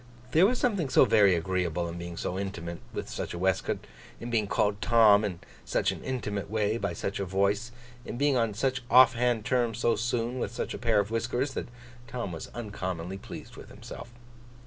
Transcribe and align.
There 0.31 0.47
was 0.47 0.57
something 0.57 0.89
so 0.89 1.05
very 1.05 1.35
agreeable 1.35 1.87
in 1.87 1.99
being 1.99 2.17
so 2.17 2.39
intimate 2.39 2.79
with 2.91 3.07
such 3.07 3.35
a 3.35 3.37
waistcoat; 3.37 3.85
in 4.19 4.31
being 4.31 4.47
called 4.47 4.81
Tom, 4.81 5.23
in 5.23 5.39
such 5.63 5.91
an 5.91 6.03
intimate 6.03 6.49
way, 6.49 6.79
by 6.79 6.93
such 6.93 7.19
a 7.19 7.23
voice; 7.25 7.71
in 8.03 8.17
being 8.17 8.35
on 8.35 8.55
such 8.55 8.81
off 8.89 9.13
hand 9.13 9.45
terms 9.45 9.77
so 9.77 9.95
soon, 9.95 10.39
with 10.39 10.51
such 10.51 10.73
a 10.73 10.79
pair 10.79 10.99
of 10.99 11.11
whiskers; 11.11 11.53
that 11.53 11.69
Tom 12.07 12.31
was 12.31 12.47
uncommonly 12.55 13.19
pleased 13.19 13.55
with 13.55 13.69
himself. 13.69 14.11